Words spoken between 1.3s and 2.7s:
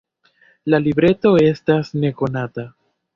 estas nekonata.